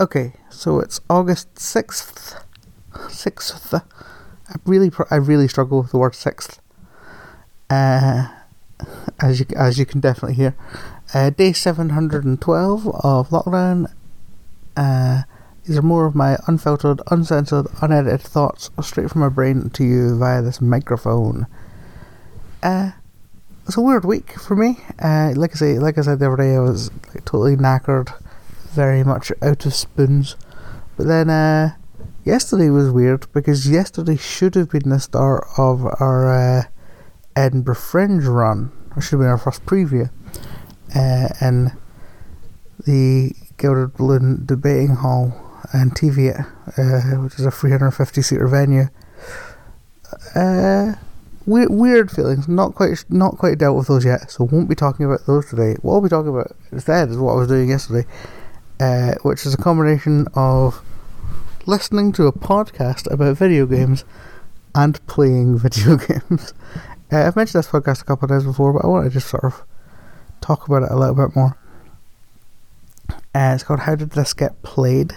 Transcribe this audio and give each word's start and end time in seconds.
Okay, 0.00 0.32
so 0.48 0.80
it's 0.80 0.98
August 1.10 1.58
sixth. 1.58 2.42
Sixth. 3.10 3.74
I 3.74 4.54
really, 4.64 4.90
I 5.10 5.16
really 5.16 5.46
struggle 5.46 5.82
with 5.82 5.90
the 5.90 5.98
word 5.98 6.14
sixth. 6.14 6.58
Uh, 7.68 8.28
as 9.20 9.40
you 9.40 9.46
as 9.54 9.78
you 9.78 9.84
can 9.84 10.00
definitely 10.00 10.36
hear, 10.36 10.56
uh, 11.12 11.28
day 11.28 11.52
seven 11.52 11.90
hundred 11.90 12.24
and 12.24 12.40
twelve 12.40 12.86
of 13.04 13.28
lockdown. 13.28 13.92
Uh, 14.74 15.24
these 15.64 15.76
are 15.76 15.82
more 15.82 16.06
of 16.06 16.14
my 16.14 16.38
unfiltered, 16.46 17.02
uncensored, 17.10 17.66
unedited 17.82 18.22
thoughts 18.22 18.70
straight 18.80 19.10
from 19.10 19.20
my 19.20 19.28
brain 19.28 19.68
to 19.68 19.84
you 19.84 20.16
via 20.16 20.40
this 20.40 20.62
microphone. 20.62 21.46
Uh, 22.62 22.92
it's 23.66 23.76
a 23.76 23.82
weird 23.82 24.06
week 24.06 24.32
for 24.40 24.56
me. 24.56 24.78
Uh, 24.98 25.34
like 25.36 25.50
I 25.52 25.56
say, 25.56 25.78
like 25.78 25.98
I 25.98 26.00
said 26.00 26.20
the 26.20 26.26
other 26.28 26.42
day, 26.42 26.56
I 26.56 26.60
was 26.60 26.90
like, 27.08 27.26
totally 27.26 27.56
knackered, 27.56 28.10
very 28.72 29.04
much 29.04 29.32
out 29.42 29.66
of 29.66 29.74
spoons. 29.74 30.36
But 30.96 31.06
then 31.06 31.30
uh, 31.30 31.74
yesterday 32.24 32.70
was 32.70 32.90
weird 32.90 33.30
because 33.32 33.68
yesterday 33.68 34.16
should 34.16 34.54
have 34.54 34.70
been 34.70 34.88
the 34.88 35.00
start 35.00 35.46
of 35.56 35.84
our 36.00 36.32
uh, 36.32 36.62
Edinburgh 37.36 37.76
Fringe 37.76 38.24
run. 38.24 38.72
It 38.96 39.02
should 39.02 39.12
have 39.12 39.20
been 39.20 39.28
our 39.28 39.38
first 39.38 39.64
preview, 39.66 40.10
uh, 40.94 41.28
and 41.40 41.72
the 42.86 43.32
Gilded 43.56 43.94
Balloon 43.94 44.44
Debating 44.46 44.96
Hall 44.96 45.32
and 45.72 45.94
Teviot, 45.94 46.40
uh, 46.76 47.22
which 47.22 47.38
is 47.38 47.46
a 47.46 47.50
350 47.50 48.22
seater 48.22 48.48
venue. 48.48 48.88
Uh, 50.34 50.94
weird, 51.46 51.70
weird 51.70 52.10
feelings. 52.10 52.48
Not 52.48 52.74
quite, 52.74 53.04
not 53.08 53.38
quite 53.38 53.58
dealt 53.58 53.76
with 53.76 53.88
those 53.88 54.04
yet. 54.04 54.30
So 54.30 54.44
won't 54.44 54.68
be 54.68 54.74
talking 54.74 55.06
about 55.06 55.26
those 55.26 55.48
today. 55.48 55.76
What 55.82 55.94
I'll 55.94 56.00
be 56.00 56.08
talking 56.08 56.30
about 56.30 56.56
instead 56.72 57.10
is 57.10 57.16
what 57.16 57.32
I 57.32 57.36
was 57.36 57.48
doing 57.48 57.68
yesterday, 57.68 58.08
uh, 58.80 59.14
which 59.22 59.46
is 59.46 59.54
a 59.54 59.56
combination 59.56 60.26
of 60.34 60.82
listening 61.66 62.12
to 62.12 62.26
a 62.26 62.32
podcast 62.32 63.10
about 63.12 63.36
video 63.36 63.66
games 63.66 64.04
and 64.74 65.04
playing 65.06 65.58
video 65.60 65.96
games. 65.96 66.54
Uh, 67.12 67.26
I've 67.26 67.36
mentioned 67.36 67.62
this 67.62 67.70
podcast 67.70 68.02
a 68.02 68.04
couple 68.04 68.26
of 68.26 68.30
times 68.30 68.44
before, 68.44 68.72
but 68.72 68.84
I 68.84 68.88
want 68.88 69.04
to 69.04 69.10
just 69.10 69.28
sort 69.28 69.44
of 69.44 69.62
talk 70.40 70.66
about 70.66 70.82
it 70.82 70.90
a 70.90 70.96
little 70.96 71.14
bit 71.14 71.36
more. 71.36 71.56
Uh, 73.34 73.52
it's 73.54 73.62
called 73.62 73.80
How 73.80 73.94
Did 73.94 74.10
This 74.10 74.32
Get 74.32 74.62
Played? 74.62 75.14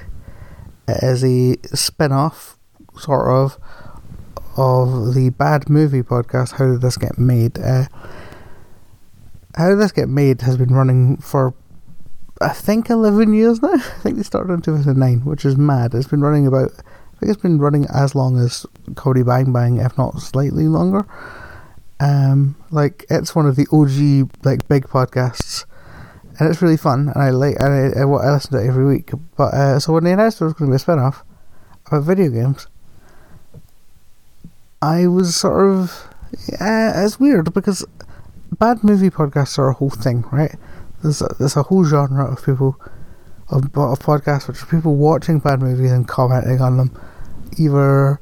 as 0.87 1.23
a 1.23 1.55
spin 1.73 2.11
off, 2.11 2.57
sort 2.97 3.27
of, 3.27 3.57
of 4.57 5.13
the 5.13 5.29
Bad 5.29 5.69
Movie 5.69 6.03
podcast, 6.03 6.53
How 6.53 6.71
Did 6.71 6.81
This 6.81 6.97
Get 6.97 7.17
Made? 7.17 7.57
Uh, 7.57 7.85
How 9.55 9.69
Did 9.69 9.79
This 9.79 9.91
Get 9.91 10.09
Made 10.09 10.41
has 10.41 10.57
been 10.57 10.73
running 10.73 11.17
for, 11.17 11.53
I 12.41 12.49
think, 12.49 12.89
11 12.89 13.33
years 13.33 13.61
now. 13.61 13.73
I 13.73 13.79
think 13.79 14.17
they 14.17 14.23
started 14.23 14.53
in 14.53 14.61
2009, 14.61 15.25
which 15.25 15.45
is 15.45 15.57
mad. 15.57 15.93
It's 15.93 16.07
been 16.07 16.21
running 16.21 16.47
about, 16.47 16.71
I 16.77 17.17
think 17.19 17.31
it's 17.31 17.41
been 17.41 17.59
running 17.59 17.85
as 17.93 18.15
long 18.15 18.39
as 18.39 18.65
Comedy 18.95 19.23
Bang 19.23 19.53
Bang, 19.53 19.77
if 19.77 19.97
not 19.97 20.19
slightly 20.19 20.67
longer. 20.67 21.05
Um, 21.99 22.55
like, 22.71 23.05
it's 23.09 23.35
one 23.35 23.45
of 23.45 23.55
the 23.55 23.67
OG, 23.71 24.45
like, 24.45 24.67
big 24.67 24.87
podcasts 24.87 25.65
and 26.39 26.49
it's 26.49 26.61
really 26.61 26.77
fun, 26.77 27.11
and 27.13 27.23
I 27.23 27.29
like, 27.29 27.55
and 27.59 27.95
I, 27.95 27.99
I, 27.99 28.03
I 28.03 28.31
listen 28.33 28.51
to 28.51 28.63
it 28.63 28.67
every 28.67 28.85
week. 28.85 29.11
But 29.37 29.53
uh, 29.53 29.79
so 29.79 29.93
when 29.93 30.03
they 30.03 30.13
announced 30.13 30.39
there 30.39 30.47
was 30.47 30.55
going 30.55 30.69
to 30.69 30.73
be 30.73 30.75
a 30.75 30.79
spin 30.79 30.99
off 30.99 31.23
about 31.85 32.03
video 32.03 32.29
games, 32.29 32.67
I 34.81 35.07
was 35.07 35.35
sort 35.35 35.69
of, 35.69 36.07
yeah, 36.59 37.05
it's 37.05 37.19
weird 37.19 37.53
because 37.53 37.85
bad 38.57 38.83
movie 38.83 39.09
podcasts 39.11 39.59
are 39.59 39.69
a 39.69 39.73
whole 39.73 39.91
thing, 39.91 40.23
right? 40.31 40.55
There's 41.03 41.21
a, 41.21 41.27
there's 41.37 41.55
a 41.55 41.63
whole 41.63 41.83
genre 41.83 42.31
of 42.31 42.43
people 42.43 42.79
of, 43.49 43.65
of 43.65 43.99
podcasts 43.99 44.47
which 44.47 44.63
are 44.63 44.65
people 44.65 44.95
watching 44.95 45.39
bad 45.39 45.61
movies 45.61 45.91
and 45.91 46.07
commenting 46.07 46.61
on 46.61 46.77
them, 46.77 46.99
either 47.57 48.19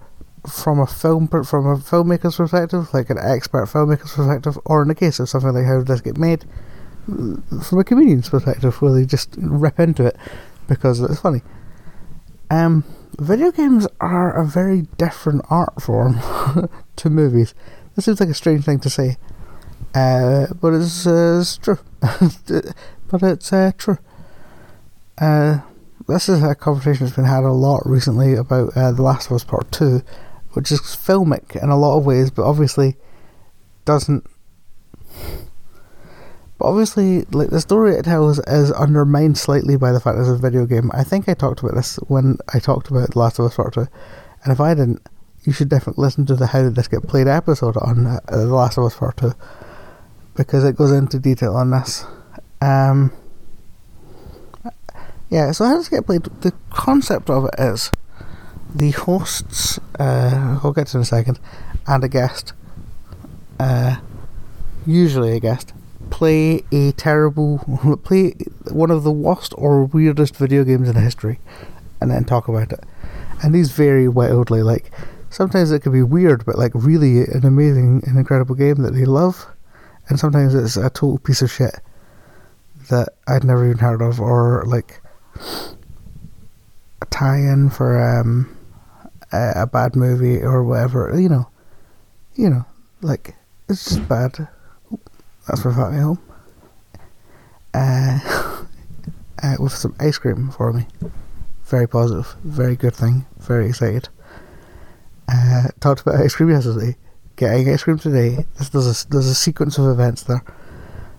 from 0.49 0.79
a 0.79 0.87
film 0.87 1.27
from 1.27 1.67
a 1.67 1.77
filmmaker's 1.77 2.35
perspective, 2.35 2.91
like 2.93 3.09
an 3.09 3.19
expert 3.19 3.65
filmmaker's 3.65 4.13
perspective, 4.13 4.57
or 4.65 4.81
in 4.81 4.87
the 4.87 4.95
case 4.95 5.19
of 5.19 5.29
something 5.29 5.53
like 5.53 5.65
how 5.65 5.77
did 5.77 5.87
this 5.87 6.01
get 6.01 6.17
made 6.17 6.45
from 7.05 7.79
a 7.79 7.83
comedian's 7.83 8.29
perspective, 8.29 8.81
where 8.81 8.93
they 8.93 9.05
just 9.05 9.35
rip 9.37 9.79
into 9.79 10.05
it 10.05 10.17
because 10.67 10.99
it's 11.01 11.19
funny. 11.19 11.41
Um, 12.49 12.83
video 13.19 13.51
games 13.51 13.87
are 13.99 14.35
a 14.35 14.45
very 14.45 14.83
different 14.97 15.45
art 15.49 15.81
form 15.81 16.19
to 16.95 17.09
movies. 17.09 17.53
This 17.95 18.05
seems 18.05 18.19
like 18.19 18.29
a 18.29 18.33
strange 18.33 18.65
thing 18.65 18.79
to 18.79 18.89
say, 18.89 19.17
uh, 19.93 20.47
but 20.61 20.73
it's, 20.73 21.05
uh, 21.05 21.39
it's 21.41 21.57
true. 21.57 21.79
but 22.01 23.23
it's 23.23 23.53
uh, 23.53 23.71
true. 23.77 23.97
Uh, 25.17 25.59
this 26.07 26.27
is 26.27 26.41
a 26.43 26.55
conversation 26.55 27.05
that's 27.05 27.15
been 27.15 27.25
had 27.25 27.43
a 27.43 27.51
lot 27.51 27.83
recently 27.85 28.33
about 28.33 28.75
uh, 28.75 28.91
The 28.91 29.01
Last 29.01 29.27
of 29.27 29.33
Us 29.33 29.43
Part 29.43 29.71
2, 29.71 30.01
which 30.53 30.71
is 30.71 30.79
filmic 30.79 31.61
in 31.61 31.69
a 31.69 31.77
lot 31.77 31.97
of 31.97 32.05
ways, 32.05 32.31
but 32.31 32.43
obviously 32.43 32.95
doesn't 33.85 34.25
but 36.61 36.67
obviously, 36.67 37.21
like 37.31 37.49
the 37.49 37.59
story 37.59 37.95
it 37.95 38.05
tells 38.05 38.37
is 38.37 38.71
undermined 38.73 39.35
slightly 39.39 39.77
by 39.77 39.91
the 39.91 39.99
fact 39.99 40.17
that 40.17 40.21
it's 40.21 40.29
a 40.29 40.37
video 40.37 40.67
game. 40.67 40.91
I 40.93 41.03
think 41.03 41.27
I 41.27 41.33
talked 41.33 41.61
about 41.61 41.73
this 41.73 41.95
when 42.07 42.37
I 42.53 42.59
talked 42.59 42.91
about 42.91 43.09
The 43.09 43.17
Last 43.17 43.39
of 43.39 43.45
Us 43.45 43.55
Part 43.55 43.73
2. 43.73 43.87
And 44.43 44.53
if 44.53 44.59
I 44.59 44.75
didn't, 44.75 45.01
you 45.43 45.53
should 45.53 45.69
definitely 45.69 46.03
listen 46.03 46.27
to 46.27 46.35
the 46.35 46.45
How 46.45 46.61
Did 46.61 46.75
This 46.75 46.87
Get 46.87 47.07
Played 47.07 47.27
episode 47.27 47.77
on 47.77 48.05
uh, 48.05 48.19
The 48.27 48.45
Last 48.45 48.77
of 48.77 48.83
Us 48.83 48.95
Part 48.95 49.17
2. 49.17 49.33
Because 50.45 50.63
it 50.63 50.75
goes 50.75 50.91
into 50.91 51.19
detail 51.19 51.55
on 51.55 51.71
this. 51.71 52.05
Um, 52.61 53.11
yeah, 55.29 55.51
so 55.51 55.65
how 55.65 55.75
does 55.75 55.87
it 55.87 55.91
get 55.91 56.05
played? 56.05 56.23
The 56.41 56.53
concept 56.69 57.29
of 57.29 57.45
it 57.45 57.55
is 57.57 57.91
the 58.73 58.91
hosts, 58.91 59.79
uh, 59.99 60.59
I'll 60.63 60.73
get 60.73 60.87
to 60.87 60.97
in 60.97 61.01
a 61.01 61.05
second, 61.05 61.39
and 61.87 62.03
a 62.03 62.07
guest, 62.07 62.53
uh, 63.59 63.97
usually 64.85 65.35
a 65.35 65.39
guest, 65.39 65.73
play 66.09 66.63
a 66.71 66.91
terrible, 66.93 67.99
play 68.03 68.33
one 68.71 68.91
of 68.91 69.03
the 69.03 69.11
worst 69.11 69.53
or 69.57 69.85
weirdest 69.85 70.35
video 70.35 70.63
games 70.63 70.89
in 70.89 70.95
history, 70.95 71.39
and 71.99 72.11
then 72.11 72.23
talk 72.23 72.47
about 72.47 72.71
it. 72.71 72.83
And 73.43 73.53
these 73.55 73.71
vary 73.71 74.07
wildly. 74.07 74.63
Like 74.63 74.91
sometimes 75.29 75.71
it 75.71 75.81
could 75.81 75.93
be 75.93 76.03
weird, 76.03 76.45
but 76.45 76.57
like 76.57 76.71
really 76.75 77.21
an 77.21 77.45
amazing 77.45 78.03
and 78.05 78.17
incredible 78.17 78.55
game 78.55 78.81
that 78.83 78.93
they 78.93 79.05
love, 79.05 79.47
and 80.11 80.19
sometimes 80.19 80.53
it's 80.53 80.75
a 80.75 80.89
total 80.89 81.17
piece 81.19 81.41
of 81.41 81.49
shit 81.49 81.73
that 82.89 83.13
I'd 83.29 83.45
never 83.45 83.65
even 83.65 83.77
heard 83.77 84.01
of, 84.01 84.19
or 84.19 84.65
like 84.67 85.01
a 87.01 87.05
tie-in 87.09 87.69
for 87.69 87.97
um, 87.97 88.57
a, 89.31 89.53
a 89.55 89.67
bad 89.67 89.95
movie 89.95 90.41
or 90.41 90.65
whatever. 90.65 91.17
You 91.17 91.29
know, 91.29 91.49
you 92.35 92.49
know, 92.49 92.65
like 93.01 93.35
it's 93.69 93.85
just 93.85 94.09
bad. 94.09 94.49
That's 95.47 95.63
my 95.63 95.73
family 95.73 96.01
home. 96.01 96.19
Uh, 97.73 98.19
uh, 99.43 99.55
with 99.59 99.71
some 99.71 99.95
ice 99.97 100.17
cream 100.17 100.51
for 100.51 100.73
me. 100.73 100.87
Very 101.63 101.87
positive, 101.87 102.35
very 102.43 102.75
good 102.75 102.93
thing, 102.93 103.25
very 103.37 103.69
excited. 103.69 104.09
Uh, 105.29 105.69
talked 105.79 106.01
about 106.01 106.15
ice 106.15 106.35
cream 106.35 106.49
yesterday, 106.49 106.97
getting 107.41 107.73
ice 107.73 107.83
cream 107.83 107.97
today. 107.97 108.45
There's, 108.71 109.03
a, 109.03 109.07
there's 109.09 109.25
a 109.25 109.33
sequence 109.33 109.79
of 109.79 109.87
events 109.87 110.23
there. 110.23 110.43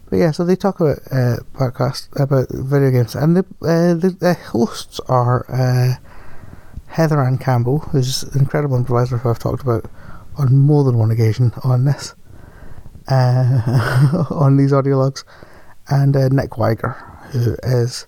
But 0.09 0.19
yeah, 0.19 0.31
so 0.31 0.45
they 0.45 0.55
talk 0.55 0.79
about 0.79 0.99
uh, 1.11 1.39
podcast 1.53 2.09
about 2.21 2.47
video 2.51 2.91
games, 2.91 3.15
and 3.15 3.37
the 3.37 3.45
uh, 3.63 3.95
the, 3.95 4.15
the, 4.21 4.35
hosts 4.35 5.01
are 5.09 5.47
uh, 5.51 5.95
Heather 6.87 7.21
Anne 7.21 7.39
Campbell, 7.39 7.79
who's 7.79 8.23
an 8.23 8.41
incredible 8.41 8.77
improviser 8.77 9.17
who 9.17 9.31
I've 9.31 9.39
talked 9.39 9.63
about 9.63 9.91
on 10.37 10.57
more 10.57 10.85
than 10.85 10.99
one 10.99 11.11
occasion 11.11 11.53
on 11.65 11.87
this, 11.87 12.15
uh, 13.09 14.27
on 14.31 14.59
these 14.59 14.73
audio 14.73 14.99
logs, 14.99 15.25
and 15.89 16.15
uh, 16.15 16.29
Nick 16.29 16.51
Weiger, 16.51 16.95
who 17.31 17.57
is 17.63 18.07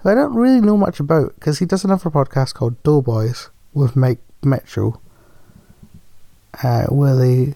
who 0.00 0.10
I 0.10 0.14
don't 0.14 0.34
really 0.34 0.60
know 0.60 0.76
much 0.76 1.00
about 1.00 1.34
because 1.36 1.58
he 1.58 1.66
does 1.66 1.82
another 1.82 2.10
podcast 2.10 2.52
called 2.54 2.80
Doughboys 2.82 3.48
with 3.72 3.96
Mike 3.96 4.20
Mitchell, 4.44 5.02
uh, 6.62 6.84
where 6.86 7.16
they 7.16 7.54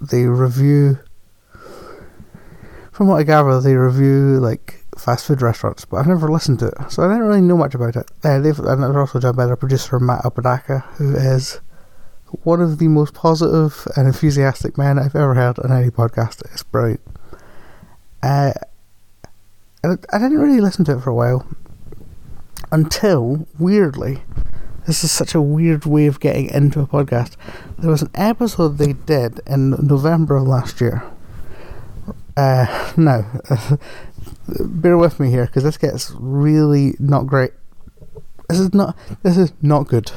they 0.00 0.24
review. 0.24 0.98
From 2.92 3.06
what 3.06 3.16
I 3.16 3.22
gather, 3.22 3.60
they 3.60 3.74
review 3.74 4.40
like 4.40 4.84
fast 4.96 5.26
food 5.26 5.40
restaurants, 5.40 5.84
but 5.84 5.98
I've 5.98 6.08
never 6.08 6.28
listened 6.28 6.58
to 6.60 6.66
it, 6.66 6.90
so 6.90 7.04
I 7.04 7.08
don't 7.08 7.20
really 7.20 7.40
know 7.40 7.56
much 7.56 7.74
about 7.74 7.94
it. 7.94 8.10
Uh, 8.24 8.40
they've 8.40 8.58
and 8.58 8.82
they're 8.82 9.00
also 9.00 9.20
done 9.20 9.36
by 9.36 9.46
their 9.46 9.56
producer 9.56 10.00
Matt 10.00 10.24
Apodaca, 10.24 10.80
who 10.96 11.14
is 11.14 11.60
one 12.42 12.60
of 12.60 12.78
the 12.78 12.88
most 12.88 13.14
positive 13.14 13.86
and 13.96 14.06
enthusiastic 14.06 14.76
men 14.76 14.98
I've 14.98 15.14
ever 15.14 15.34
heard 15.34 15.58
on 15.60 15.72
any 15.72 15.90
podcast. 15.90 16.42
It's 16.52 16.62
brilliant. 16.62 17.00
Uh, 18.22 18.52
I 19.84 20.18
didn't 20.18 20.38
really 20.38 20.60
listen 20.60 20.84
to 20.86 20.98
it 20.98 21.00
for 21.00 21.10
a 21.10 21.14
while 21.14 21.46
until, 22.72 23.46
weirdly, 23.58 24.22
this 24.88 25.04
is 25.04 25.12
such 25.12 25.36
a 25.36 25.40
weird 25.40 25.86
way 25.86 26.06
of 26.06 26.18
getting 26.18 26.50
into 26.50 26.80
a 26.80 26.86
podcast. 26.86 27.36
There 27.78 27.90
was 27.90 28.02
an 28.02 28.10
episode 28.14 28.78
they 28.78 28.94
did 28.94 29.40
in 29.46 29.70
November 29.86 30.38
of 30.38 30.48
last 30.48 30.80
year. 30.80 31.04
Uh, 32.36 32.92
now, 32.96 33.30
bear 34.58 34.98
with 34.98 35.20
me 35.20 35.30
here 35.30 35.46
because 35.46 35.62
this 35.62 35.78
gets 35.78 36.10
really 36.18 36.94
not 36.98 37.26
great 37.26 37.52
this 38.48 38.60
is 38.60 38.74
not 38.74 38.96
this 39.22 39.36
is 39.36 39.52
not 39.60 39.88
good. 39.88 40.10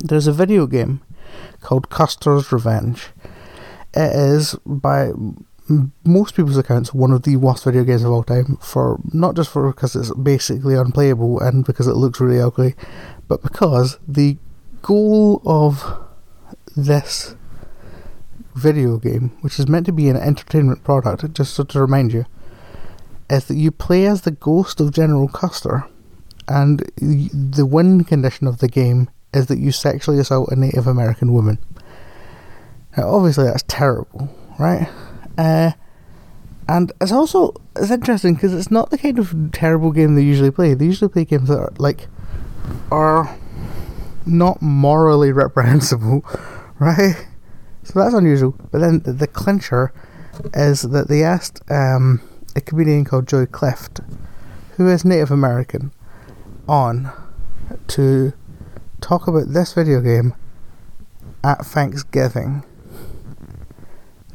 There's 0.00 0.26
a 0.26 0.32
video 0.32 0.66
game 0.66 1.00
called 1.60 1.88
Custer's 1.88 2.52
Revenge. 2.52 3.08
It 3.94 4.14
is 4.14 4.54
by 4.66 5.12
most 6.04 6.36
people's 6.36 6.58
accounts 6.58 6.92
one 6.92 7.10
of 7.10 7.22
the 7.22 7.36
worst 7.36 7.64
video 7.64 7.84
games 7.84 8.04
of 8.04 8.12
all 8.12 8.22
time 8.22 8.58
for 8.60 9.00
not 9.14 9.34
just 9.34 9.50
for 9.50 9.72
because 9.72 9.96
it's 9.96 10.12
basically 10.14 10.74
unplayable 10.74 11.40
and 11.40 11.64
because 11.64 11.86
it 11.86 11.94
looks 11.94 12.20
really 12.20 12.38
ugly 12.38 12.74
but 13.28 13.42
because 13.42 13.98
the 14.06 14.36
goal 14.82 15.40
of 15.44 16.02
this 16.76 17.36
video 18.54 18.98
game 18.98 19.36
which 19.40 19.58
is 19.58 19.68
meant 19.68 19.86
to 19.86 19.92
be 19.92 20.08
an 20.08 20.16
entertainment 20.16 20.84
product 20.84 21.32
just 21.32 21.54
so 21.54 21.64
to 21.64 21.80
remind 21.80 22.12
you 22.12 22.24
is 23.30 23.46
that 23.46 23.56
you 23.56 23.70
play 23.70 24.06
as 24.06 24.22
the 24.22 24.30
ghost 24.30 24.80
of 24.80 24.92
General 24.92 25.28
Custer 25.28 25.84
and 26.46 26.80
the 26.96 27.66
win 27.66 28.04
condition 28.04 28.46
of 28.46 28.58
the 28.58 28.68
game 28.68 29.08
is 29.32 29.46
that 29.46 29.58
you 29.58 29.72
sexually 29.72 30.18
assault 30.18 30.50
a 30.52 30.56
Native 30.56 30.86
American 30.86 31.32
woman 31.32 31.58
now 32.96 33.08
obviously 33.08 33.44
that's 33.44 33.64
terrible 33.66 34.28
right 34.58 34.88
uh, 35.36 35.72
and 36.68 36.92
it's 37.00 37.12
also 37.12 37.54
it's 37.76 37.90
interesting 37.90 38.34
because 38.34 38.54
it's 38.54 38.70
not 38.70 38.90
the 38.90 38.98
kind 38.98 39.18
of 39.18 39.50
terrible 39.52 39.92
game 39.92 40.14
they 40.14 40.22
usually 40.22 40.50
play. 40.50 40.74
They 40.74 40.86
usually 40.86 41.10
play 41.10 41.24
games 41.24 41.48
that 41.48 41.58
are 41.58 41.72
like 41.78 42.08
are 42.90 43.36
not 44.26 44.60
morally 44.62 45.32
reprehensible, 45.32 46.24
right? 46.78 47.26
So 47.82 48.00
that's 48.00 48.14
unusual. 48.14 48.54
But 48.70 48.78
then 48.78 49.00
the, 49.00 49.26
clincher 49.26 49.92
is 50.54 50.82
that 50.82 51.08
they 51.08 51.22
asked 51.22 51.60
um, 51.70 52.20
a 52.56 52.60
comedian 52.60 53.04
called 53.04 53.28
Joey 53.28 53.46
Clift, 53.46 54.00
who 54.76 54.88
is 54.88 55.04
Native 55.04 55.30
American, 55.30 55.92
on 56.68 57.12
to 57.88 58.32
talk 59.00 59.28
about 59.28 59.52
this 59.52 59.72
video 59.72 60.00
game 60.00 60.34
at 61.42 61.64
Thanksgiving 61.64 62.64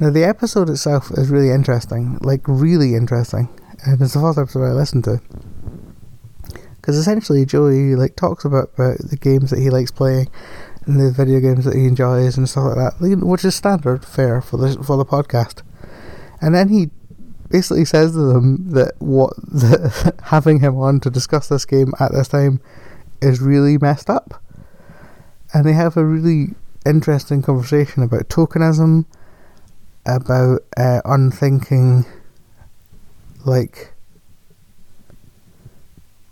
now, 0.01 0.09
the 0.09 0.23
episode 0.23 0.69
itself 0.69 1.11
is 1.11 1.29
really 1.29 1.51
interesting, 1.51 2.17
like, 2.21 2.39
really 2.47 2.95
interesting. 2.95 3.49
And 3.85 4.01
it's 4.01 4.13
the 4.13 4.21
first 4.21 4.39
episode 4.39 4.63
I 4.63 4.71
listened 4.71 5.03
to. 5.03 5.19
Because 6.89 7.01
essentially, 7.01 7.45
Joey, 7.45 7.95
like, 7.95 8.15
talks 8.15 8.45
about, 8.45 8.71
about 8.73 8.97
the 8.97 9.15
games 9.15 9.51
that 9.51 9.59
he 9.59 9.69
likes 9.69 9.91
playing 9.91 10.27
and 10.87 10.99
the 10.99 11.11
video 11.11 11.39
games 11.39 11.65
that 11.65 11.75
he 11.75 11.85
enjoys 11.85 12.35
and 12.35 12.49
stuff 12.49 12.75
like 12.75 12.99
that, 12.99 13.19
which 13.23 13.45
is 13.45 13.53
standard 13.53 14.03
fare 14.03 14.41
for 14.41 14.57
the, 14.57 14.83
for 14.83 14.97
the 14.97 15.05
podcast. 15.05 15.61
And 16.41 16.55
then 16.55 16.69
he 16.69 16.89
basically 17.51 17.85
says 17.85 18.13
to 18.13 18.33
them 18.33 18.71
that 18.71 18.93
what 18.97 19.35
the, 19.37 20.15
having 20.23 20.61
him 20.61 20.77
on 20.77 20.99
to 21.01 21.11
discuss 21.11 21.47
this 21.47 21.63
game 21.63 21.93
at 21.99 22.11
this 22.11 22.29
time 22.29 22.59
is 23.21 23.39
really 23.39 23.77
messed 23.77 24.09
up. 24.09 24.41
And 25.53 25.67
they 25.67 25.73
have 25.73 25.95
a 25.95 26.03
really 26.03 26.55
interesting 26.87 27.43
conversation 27.43 28.01
about 28.01 28.29
tokenism 28.29 29.05
about 30.07 30.63
uh, 30.75 31.01
unthinking, 31.05 32.05
like 33.45 33.93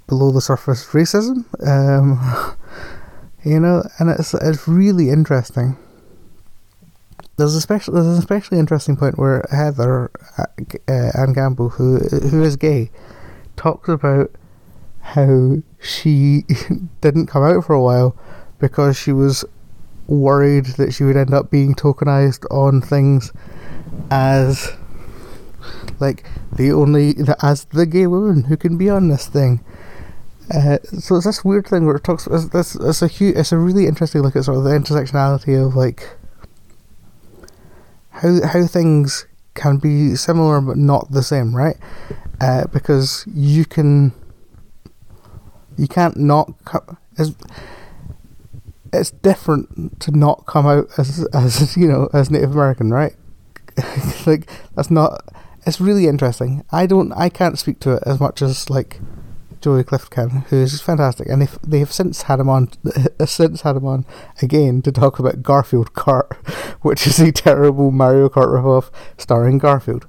below 0.07 0.31
the 0.31 0.42
surface 0.42 0.86
racism. 0.88 1.45
Um, 1.65 2.56
you 3.44 3.59
know, 3.59 3.83
and 4.00 4.09
it's 4.09 4.33
it's 4.33 4.68
really 4.68 5.09
interesting. 5.09 5.77
There's 7.38 7.56
especially 7.56 7.95
there's 7.95 8.07
an 8.07 8.19
especially 8.19 8.59
interesting 8.59 8.98
point 8.98 9.18
where 9.18 9.45
Heather 9.51 10.09
uh, 10.38 10.45
uh, 10.88 11.12
Anne 11.13 11.36
Campbell, 11.36 11.69
who 11.69 12.00
who 12.00 12.44
is 12.44 12.56
gay, 12.56 12.89
talks 13.56 13.89
about 13.89 14.31
how 15.01 15.57
she 15.80 16.44
didn't 17.01 17.27
come 17.27 17.44
out 17.44 17.63
for 17.63 17.74
a 17.74 17.81
while 17.81 18.15
because 18.59 18.98
she 18.98 19.12
was 19.12 19.45
worried 20.07 20.65
that 20.77 20.94
she 20.94 21.04
would 21.04 21.18
end 21.18 21.33
up 21.33 21.51
being 21.51 21.75
tokenized 21.75 22.45
on 22.50 22.81
things 22.81 23.31
as 24.09 24.74
like 26.00 26.25
the 26.51 26.71
only 26.71 27.15
as 27.42 27.65
the 27.65 27.86
gay 27.86 28.07
woman 28.07 28.44
who 28.44 28.57
can 28.57 28.77
be 28.77 28.89
on 28.89 29.09
this 29.09 29.27
thing. 29.27 29.63
Uh, 30.53 30.77
so 30.99 31.15
it's 31.17 31.25
this 31.25 31.44
weird 31.44 31.67
thing 31.67 31.85
where 31.85 31.95
it 31.95 32.03
talks. 32.03 32.27
It's, 32.27 32.45
it's, 32.53 32.75
it's 32.75 33.01
a 33.01 33.07
huge, 33.07 33.35
it's 33.35 33.51
a 33.51 33.57
really 33.57 33.85
interesting 33.85 34.21
look 34.21 34.35
at 34.35 34.45
sort 34.45 34.57
of 34.57 34.63
the 34.63 34.69
intersectionality 34.71 35.65
of 35.65 35.75
like 35.75 36.09
how 38.11 38.45
how 38.45 38.65
things 38.65 39.25
can 39.55 39.77
be 39.77 40.15
similar 40.15 40.61
but 40.61 40.77
not 40.77 41.11
the 41.11 41.23
same, 41.23 41.55
right? 41.55 41.77
Uh, 42.39 42.65
because 42.67 43.25
you 43.27 43.65
can 43.65 44.13
you 45.77 45.88
can't 45.88 46.17
not 46.17 46.53
co- 46.65 46.97
it's, 47.17 47.31
it's 48.94 49.11
different 49.11 49.99
to 50.01 50.11
not 50.11 50.45
come 50.45 50.65
out 50.65 50.88
as 50.97 51.25
as 51.33 51.75
you 51.77 51.88
know 51.88 52.09
as 52.13 52.31
Native 52.31 52.51
American, 52.51 52.91
right? 52.91 53.15
like 54.25 54.49
that's 54.75 54.91
not. 54.91 55.21
It's 55.65 55.81
really 55.81 56.07
interesting. 56.07 56.63
I 56.71 56.85
don't. 56.85 57.11
I 57.13 57.27
can't 57.29 57.59
speak 57.59 57.79
to 57.81 57.95
it 57.95 58.03
as 58.05 58.19
much 58.19 58.41
as 58.41 58.69
like 58.69 59.01
Joey 59.68 59.84
Clift 59.84 60.12
can, 60.12 60.30
who's 60.50 60.80
fantastic, 60.80 61.28
and 61.28 61.44
if 61.44 61.62
they've 61.62 61.92
since 61.92 62.22
had 62.22 62.40
him 62.40 62.48
on, 62.48 62.69
since 63.25 63.64
had 63.64 63.75
him 63.75 63.86
on 63.86 64.06
again 64.42 64.81
to 64.84 64.94
talk 64.94 65.19
about 65.19 65.44
Garfield 65.44 65.92
Kart, 65.92 66.36
which 66.84 67.06
is 67.06 67.19
a 67.19 67.34
terrible 67.34 67.92
Mario 67.92 68.30
Kart 68.30 68.48
ripoff 68.48 68.90
starring 69.18 69.58
Garfield, 69.58 70.06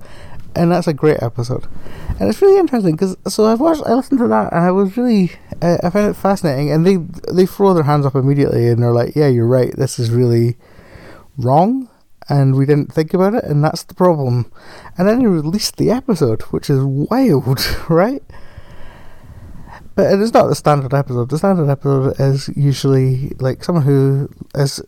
and 0.54 0.70
that's 0.70 0.86
a 0.86 0.92
great 0.92 1.20
episode, 1.20 1.66
and 2.20 2.28
it's 2.28 2.40
really 2.40 2.60
interesting 2.60 2.92
because 2.92 3.16
so 3.26 3.46
I've 3.46 3.58
watched, 3.58 3.82
I 3.84 3.94
listened 3.94 4.20
to 4.20 4.28
that, 4.28 4.52
and 4.52 4.62
I 4.62 4.70
was 4.70 4.96
really, 4.96 5.32
uh, 5.60 5.78
I 5.82 5.90
found 5.90 6.08
it 6.08 6.14
fascinating, 6.14 6.70
and 6.70 6.86
they 6.86 6.98
they 7.32 7.44
throw 7.44 7.74
their 7.74 7.82
hands 7.82 8.06
up 8.06 8.14
immediately, 8.14 8.68
and 8.68 8.80
they're 8.80 8.92
like, 8.92 9.16
yeah, 9.16 9.26
you're 9.26 9.44
right, 9.44 9.74
this 9.74 9.98
is 9.98 10.10
really 10.10 10.56
wrong 11.36 11.90
and 12.28 12.56
we 12.56 12.66
didn't 12.66 12.92
think 12.92 13.14
about 13.14 13.34
it, 13.34 13.44
and 13.44 13.64
that's 13.64 13.84
the 13.84 13.94
problem. 13.94 14.52
And 14.98 15.08
then 15.08 15.20
he 15.20 15.26
released 15.26 15.78
the 15.78 15.90
episode, 15.90 16.42
which 16.42 16.68
is 16.68 16.84
wild, 16.84 17.58
right? 17.88 18.22
But 19.98 20.12
it 20.12 20.20
is 20.20 20.32
not 20.32 20.46
the 20.46 20.54
standard 20.54 20.94
episode. 20.94 21.28
The 21.28 21.38
standard 21.38 21.68
episode 21.68 22.20
is 22.20 22.48
usually 22.54 23.30
like 23.40 23.64
someone 23.64 23.82
who 23.82 24.30
is 24.54 24.80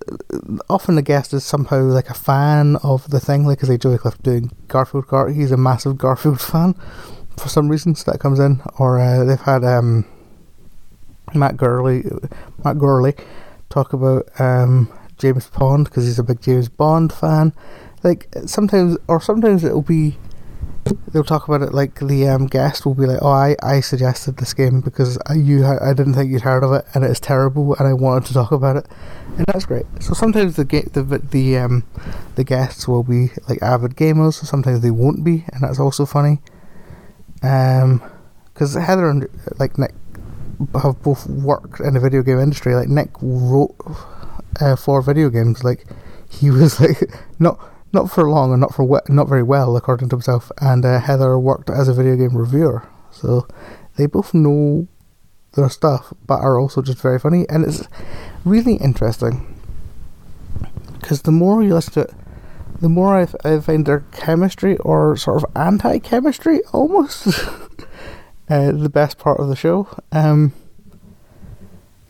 often 0.68 0.96
a 0.98 1.02
guest 1.02 1.34
is 1.34 1.42
somehow 1.42 1.80
like 1.80 2.10
a 2.10 2.14
fan 2.14 2.76
of 2.84 3.10
the 3.10 3.18
thing, 3.18 3.44
like 3.44 3.60
as 3.60 3.68
a 3.68 3.76
Joey 3.76 3.98
Clift 3.98 4.22
doing 4.22 4.52
Garfield 4.68 5.08
Kart. 5.08 5.34
He's 5.34 5.50
a 5.50 5.56
massive 5.56 5.98
Garfield 5.98 6.40
fan 6.40 6.76
for 7.36 7.48
some 7.48 7.68
reason, 7.68 7.96
so 7.96 8.12
that 8.12 8.20
comes 8.20 8.38
in. 8.38 8.62
Or 8.78 9.00
uh, 9.00 9.24
they've 9.24 9.40
had 9.40 9.64
um, 9.64 10.06
Matt 11.34 11.56
Gourley, 11.56 12.04
Matt 12.62 12.76
Gourley, 12.76 13.20
talk 13.68 13.92
about 13.92 14.28
um, 14.40 14.96
James 15.18 15.50
Bond 15.50 15.86
because 15.86 16.04
he's 16.04 16.20
a 16.20 16.22
big 16.22 16.40
James 16.40 16.68
Bond 16.68 17.12
fan. 17.12 17.52
Like 18.04 18.28
sometimes, 18.46 18.96
or 19.08 19.20
sometimes 19.20 19.64
it'll 19.64 19.82
be 19.82 20.18
they'll 21.12 21.24
talk 21.24 21.46
about 21.48 21.62
it 21.62 21.72
like 21.72 22.00
the 22.00 22.28
um, 22.28 22.46
guest 22.46 22.86
will 22.86 22.94
be 22.94 23.06
like, 23.06 23.18
"Oh, 23.22 23.30
I, 23.30 23.56
I 23.62 23.80
suggested 23.80 24.36
this 24.36 24.54
game 24.54 24.80
because 24.80 25.18
I, 25.26 25.34
you 25.34 25.64
I 25.64 25.92
didn't 25.92 26.14
think 26.14 26.30
you'd 26.30 26.42
heard 26.42 26.64
of 26.64 26.72
it 26.72 26.84
and 26.94 27.04
it's 27.04 27.20
terrible 27.20 27.74
and 27.76 27.86
I 27.86 27.92
wanted 27.92 28.26
to 28.26 28.34
talk 28.34 28.52
about 28.52 28.76
it," 28.76 28.86
and 29.36 29.46
that's 29.46 29.66
great. 29.66 29.86
So 30.00 30.14
sometimes 30.14 30.56
the 30.56 30.64
the 30.64 31.18
the 31.30 31.58
um 31.58 31.84
the 32.36 32.44
guests 32.44 32.88
will 32.88 33.02
be 33.02 33.30
like 33.48 33.62
avid 33.62 33.96
gamers, 33.96 34.34
sometimes 34.34 34.80
they 34.80 34.90
won't 34.90 35.24
be, 35.24 35.44
and 35.52 35.62
that's 35.62 35.80
also 35.80 36.06
funny. 36.06 36.40
Um, 37.42 38.02
because 38.52 38.74
Heather 38.74 39.08
and 39.08 39.26
like 39.58 39.78
Nick 39.78 39.94
have 40.82 41.02
both 41.02 41.26
worked 41.26 41.80
in 41.80 41.94
the 41.94 42.00
video 42.00 42.22
game 42.22 42.38
industry. 42.38 42.74
Like 42.74 42.88
Nick 42.88 43.10
wrote 43.22 43.74
uh, 44.60 44.76
for 44.76 45.00
video 45.02 45.30
games. 45.30 45.64
Like 45.64 45.86
he 46.28 46.50
was 46.50 46.80
like 46.80 47.10
not 47.38 47.58
not 47.92 48.10
for 48.10 48.28
long 48.28 48.52
and 48.52 48.60
not 48.60 48.74
for 48.74 48.84
we- 48.84 48.98
not 49.08 49.28
very 49.28 49.42
well, 49.42 49.76
according 49.76 50.08
to 50.10 50.16
himself. 50.16 50.50
And 50.60 50.84
uh, 50.84 51.00
Heather 51.00 51.38
worked 51.38 51.70
as 51.70 51.88
a 51.88 51.94
video 51.94 52.16
game 52.16 52.36
reviewer, 52.36 52.86
so 53.10 53.46
they 53.96 54.06
both 54.06 54.32
know 54.34 54.86
their 55.54 55.68
stuff, 55.68 56.12
but 56.26 56.40
are 56.40 56.58
also 56.58 56.82
just 56.82 57.00
very 57.00 57.18
funny. 57.18 57.46
And 57.48 57.64
it's 57.64 57.88
really 58.44 58.74
interesting 58.76 59.56
because 61.00 61.22
the 61.22 61.32
more 61.32 61.62
you 61.62 61.74
listen 61.74 61.94
to 61.94 62.00
it, 62.02 62.14
the 62.80 62.88
more 62.88 63.16
I, 63.16 63.22
f- 63.22 63.34
I 63.44 63.58
find 63.60 63.84
their 63.84 64.04
chemistry 64.12 64.76
or 64.78 65.16
sort 65.16 65.42
of 65.42 65.56
anti-chemistry 65.56 66.60
almost 66.72 67.26
uh, 68.48 68.72
the 68.72 68.88
best 68.88 69.18
part 69.18 69.40
of 69.40 69.48
the 69.48 69.56
show. 69.56 69.88
Um, 70.12 70.52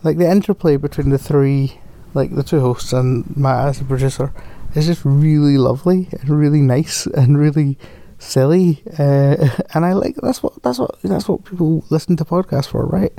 like 0.02 0.18
the 0.18 0.30
interplay 0.30 0.76
between 0.76 1.10
the 1.10 1.18
three 1.18 1.80
like 2.14 2.34
the 2.34 2.42
two 2.42 2.60
hosts 2.60 2.92
and 2.92 3.36
Matt 3.36 3.68
as 3.68 3.78
the 3.78 3.84
producer, 3.84 4.32
is 4.74 4.86
just 4.86 5.04
really 5.04 5.58
lovely 5.58 6.08
and 6.12 6.28
really 6.28 6.60
nice 6.60 7.06
and 7.06 7.38
really 7.38 7.78
silly. 8.18 8.82
Uh, 8.98 9.48
and 9.74 9.84
I 9.84 9.92
like 9.92 10.16
that's 10.16 10.42
what 10.42 10.62
that's 10.62 10.78
what 10.78 11.00
that's 11.02 11.28
what 11.28 11.44
people 11.44 11.84
listen 11.90 12.16
to 12.16 12.24
podcasts 12.24 12.68
for, 12.68 12.86
right? 12.86 13.12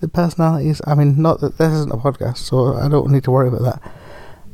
The 0.00 0.08
personalities. 0.08 0.80
I 0.86 0.94
mean, 0.94 1.20
not 1.20 1.40
that 1.40 1.58
this 1.58 1.72
isn't 1.72 1.92
a 1.92 1.96
podcast, 1.96 2.38
so 2.38 2.74
I 2.74 2.88
don't 2.88 3.10
need 3.10 3.24
to 3.24 3.30
worry 3.30 3.48
about 3.48 3.62
that. 3.62 3.92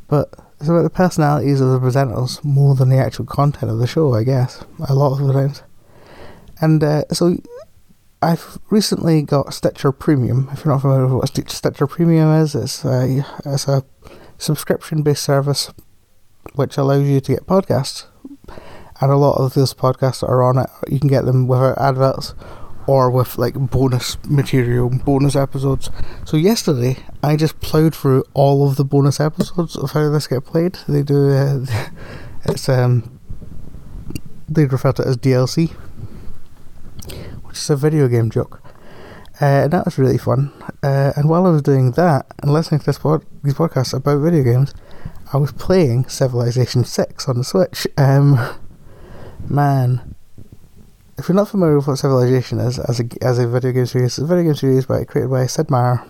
But 0.08 0.34
it's 0.60 0.68
about 0.68 0.82
the 0.82 0.90
personalities 0.90 1.60
of 1.60 1.70
the 1.70 1.80
presenters 1.80 2.42
more 2.44 2.74
than 2.74 2.88
the 2.88 2.98
actual 2.98 3.26
content 3.26 3.70
of 3.70 3.78
the 3.78 3.86
show, 3.86 4.14
I 4.14 4.22
guess. 4.24 4.64
A 4.88 4.94
lot 4.94 5.12
of 5.12 5.26
the 5.26 5.32
times. 5.32 5.62
And 6.60 6.82
uh, 6.82 7.04
so 7.10 7.36
I've 8.22 8.58
recently 8.70 9.22
got 9.22 9.52
Stitcher 9.52 9.92
Premium. 9.92 10.48
If 10.52 10.64
you're 10.64 10.72
not 10.72 10.80
familiar 10.80 11.06
with 11.06 11.14
what 11.14 11.50
Stitcher 11.50 11.86
Premium 11.86 12.30
is, 12.40 12.54
it's 12.54 12.84
a, 12.84 13.26
it's 13.44 13.68
a 13.68 13.84
subscription 14.38 15.02
based 15.02 15.24
service 15.24 15.70
which 16.54 16.76
allows 16.76 17.06
you 17.06 17.20
to 17.20 17.32
get 17.32 17.46
podcasts. 17.46 18.06
And 19.00 19.10
a 19.10 19.16
lot 19.16 19.38
of 19.38 19.54
those 19.54 19.74
podcasts 19.74 20.22
are 20.22 20.42
on 20.42 20.58
it, 20.58 20.70
you 20.88 20.98
can 20.98 21.08
get 21.08 21.24
them 21.24 21.48
without 21.48 21.78
adverts 21.78 22.34
or 22.86 23.10
with 23.10 23.38
like 23.38 23.54
bonus 23.54 24.16
material, 24.24 24.90
bonus 24.90 25.36
episodes. 25.36 25.90
So 26.24 26.36
yesterday, 26.36 26.98
I 27.22 27.36
just 27.36 27.60
ploughed 27.60 27.94
through 27.94 28.24
all 28.34 28.68
of 28.68 28.76
the 28.76 28.84
bonus 28.84 29.20
episodes 29.20 29.76
of 29.76 29.92
how 29.92 30.10
this 30.10 30.26
get 30.26 30.44
played. 30.44 30.78
They 30.88 31.02
do 31.02 31.30
uh, 31.30 31.66
it's 32.44 32.68
um 32.68 33.18
they 34.48 34.66
refer 34.66 34.92
to 34.92 35.02
it 35.02 35.08
as 35.08 35.16
DLC, 35.16 35.70
which 37.42 37.56
is 37.56 37.70
a 37.70 37.76
video 37.76 38.08
game 38.08 38.30
joke. 38.30 38.62
Uh, 39.40 39.64
and 39.64 39.72
that 39.72 39.84
was 39.84 39.98
really 39.98 40.18
fun. 40.18 40.52
Uh, 40.82 41.12
and 41.16 41.28
while 41.28 41.46
I 41.46 41.50
was 41.50 41.62
doing 41.62 41.92
that 41.92 42.26
and 42.40 42.52
listening 42.52 42.80
to 42.80 42.86
this 42.86 42.98
pod- 42.98 43.26
these 43.42 43.54
podcasts 43.54 43.92
about 43.92 44.20
video 44.20 44.44
games, 44.44 44.72
I 45.34 45.38
was 45.38 45.50
playing 45.50 46.06
Civilization 46.06 46.84
Six 46.84 47.28
on 47.28 47.38
the 47.38 47.42
Switch. 47.42 47.88
Um, 47.96 48.38
man, 49.48 50.14
if 51.18 51.28
you're 51.28 51.34
not 51.34 51.48
familiar 51.48 51.74
with 51.74 51.88
what 51.88 51.96
Civilization 51.96 52.60
is 52.60 52.78
as 52.78 53.00
a 53.00 53.04
as 53.20 53.40
a 53.40 53.48
video 53.48 53.72
game 53.72 53.86
series, 53.86 54.12
it's 54.12 54.18
a 54.18 54.26
video 54.26 54.44
game 54.44 54.54
series 54.54 54.86
by 54.86 55.02
created 55.02 55.30
by 55.30 55.46
Sid 55.46 55.72
Meier. 55.72 56.06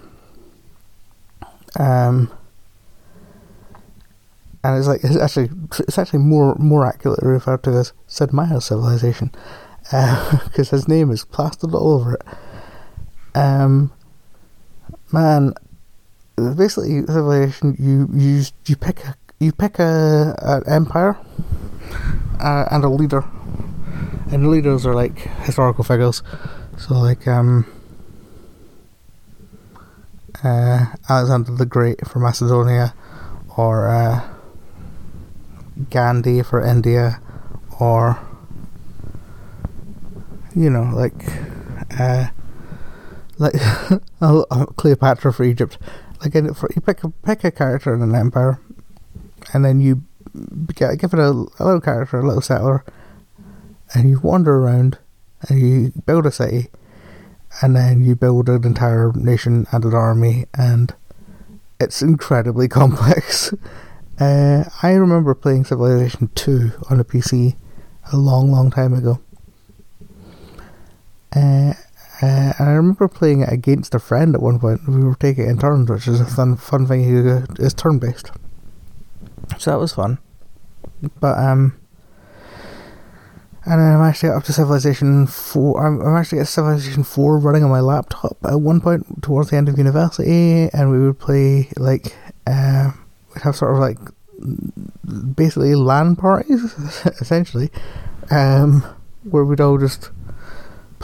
Um, 1.80 2.30
and 4.62 4.78
it's 4.78 4.86
like 4.88 5.02
it's 5.02 5.16
actually 5.16 5.48
it's 5.78 5.98
actually 5.98 6.18
more 6.18 6.54
more 6.56 6.86
accurately 6.86 7.26
referred 7.26 7.62
to 7.62 7.70
as 7.70 7.94
Sid 8.06 8.34
Meier's 8.34 8.66
Civilization, 8.66 9.30
because 9.84 10.70
uh, 10.70 10.70
his 10.76 10.86
name 10.86 11.10
is 11.10 11.24
plastered 11.24 11.72
all 11.72 11.94
over 11.94 12.16
it. 12.16 12.22
Um, 13.34 13.90
man, 15.10 15.54
basically 16.36 17.06
Civilization 17.06 17.76
you 17.78 18.08
you 18.12 18.44
you 18.66 18.76
pick 18.76 19.04
a, 19.04 19.14
you 19.40 19.52
pick 19.52 19.78
a 19.78 20.34
an 20.42 20.62
empire 20.66 21.16
uh, 22.40 22.66
and 22.70 22.84
a 22.84 22.88
leader 22.88 23.24
and 24.34 24.50
leaders 24.50 24.84
are 24.84 24.94
like 24.94 25.18
historical 25.46 25.84
figures. 25.84 26.22
So 26.76 26.94
like 26.94 27.26
um, 27.28 27.66
uh, 30.42 30.86
Alexander 31.08 31.52
the 31.52 31.66
Great 31.66 32.06
for 32.06 32.18
Macedonia, 32.18 32.94
or 33.56 33.88
uh, 33.88 34.28
Gandhi 35.90 36.42
for 36.42 36.60
India, 36.60 37.20
or 37.78 38.18
you 40.54 40.70
know 40.70 40.90
like 40.94 41.14
uh, 41.98 42.26
like 43.38 43.54
Cleopatra 44.76 45.32
for 45.32 45.44
Egypt. 45.44 45.78
Like 46.24 46.56
for, 46.56 46.70
you 46.74 46.80
pick 46.80 47.04
a, 47.04 47.10
pick 47.10 47.44
a 47.44 47.50
character 47.50 47.94
in 47.94 48.02
an 48.02 48.14
empire, 48.14 48.58
and 49.52 49.64
then 49.64 49.80
you 49.80 50.02
give 50.74 51.12
it 51.12 51.18
a, 51.18 51.30
a 51.30 51.64
little 51.64 51.80
character, 51.80 52.18
a 52.18 52.26
little 52.26 52.40
settler 52.40 52.84
and 53.94 54.10
you 54.10 54.20
wander 54.20 54.56
around 54.56 54.98
and 55.48 55.60
you 55.60 55.92
build 56.06 56.26
a 56.26 56.32
city 56.32 56.68
and 57.62 57.76
then 57.76 58.00
you 58.02 58.16
build 58.16 58.48
an 58.48 58.64
entire 58.64 59.12
nation 59.12 59.66
and 59.70 59.84
an 59.84 59.94
army 59.94 60.46
and 60.54 60.94
it's 61.80 62.02
incredibly 62.02 62.68
complex. 62.80 63.54
Uh, 64.18 64.64
I 64.82 64.92
remember 64.92 65.34
playing 65.34 65.64
Civilization 65.64 66.30
2 66.34 66.72
on 66.90 67.00
a 67.00 67.04
PC 67.04 67.56
a 68.12 68.16
long, 68.16 68.50
long 68.50 68.70
time 68.70 68.94
ago. 68.94 69.20
Uh, 71.34 71.74
uh, 72.24 72.52
and 72.58 72.68
I 72.68 72.72
remember 72.72 73.08
playing 73.08 73.42
it 73.42 73.52
against 73.52 73.94
a 73.94 73.98
friend 73.98 74.34
at 74.34 74.42
one 74.42 74.58
point. 74.58 74.88
We 74.88 75.04
were 75.04 75.14
taking 75.14 75.44
it 75.44 75.50
in 75.50 75.58
turns, 75.58 75.90
which 75.90 76.08
is 76.08 76.20
a 76.20 76.24
fun, 76.24 76.56
fun 76.56 76.86
thing. 76.86 77.46
It's 77.58 77.74
turn 77.74 77.98
based, 77.98 78.30
so 79.58 79.70
that 79.70 79.78
was 79.78 79.92
fun. 79.92 80.18
But 81.20 81.38
um, 81.38 81.78
and 83.66 83.80
I'm 83.80 84.02
actually 84.02 84.30
up 84.30 84.44
to 84.44 84.52
Civilization 84.52 85.26
4. 85.26 85.86
I'm, 85.86 86.00
I'm 86.00 86.16
actually 86.16 86.40
at 86.40 86.48
Civilization 86.48 87.02
4 87.02 87.38
running 87.38 87.64
on 87.64 87.70
my 87.70 87.80
laptop 87.80 88.36
at 88.44 88.60
one 88.60 88.80
point 88.80 89.22
towards 89.22 89.50
the 89.50 89.56
end 89.56 89.68
of 89.68 89.78
university, 89.78 90.68
and 90.72 90.90
we 90.90 90.98
would 90.98 91.18
play, 91.18 91.70
like, 91.76 92.14
uh, 92.46 92.90
we'd 93.34 93.42
have 93.42 93.56
sort 93.56 93.72
of 93.72 93.78
like 93.78 93.98
basically 95.34 95.74
LAN 95.74 96.16
parties, 96.16 96.62
essentially, 97.20 97.70
um, 98.30 98.84
where 99.24 99.44
we'd 99.44 99.60
all 99.60 99.78
just 99.78 100.10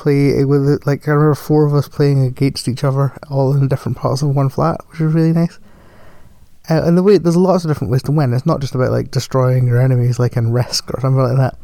play 0.02 0.44
with 0.44 0.68
it. 0.68 0.86
Like, 0.86 1.06
I 1.06 1.12
remember 1.12 1.34
four 1.34 1.66
of 1.66 1.74
us 1.74 1.88
playing 1.88 2.24
against 2.24 2.68
each 2.68 2.84
other, 2.84 3.16
all 3.30 3.54
in 3.54 3.68
different 3.68 3.98
parts 3.98 4.22
of 4.22 4.34
one 4.34 4.48
flat, 4.48 4.80
which 4.88 5.00
was 5.00 5.14
really 5.14 5.32
nice. 5.32 5.58
Uh, 6.68 6.82
and 6.84 6.96
the 6.96 7.02
way 7.02 7.18
there's 7.18 7.36
lots 7.36 7.64
of 7.64 7.70
different 7.70 7.90
ways 7.90 8.02
to 8.04 8.12
win. 8.12 8.32
It's 8.32 8.46
not 8.46 8.60
just 8.60 8.74
about 8.74 8.92
like 8.92 9.10
destroying 9.10 9.66
your 9.66 9.80
enemies, 9.80 10.18
like 10.18 10.36
in 10.36 10.52
Risk 10.52 10.92
or 10.94 11.00
something 11.00 11.22
like 11.22 11.36
that 11.36 11.58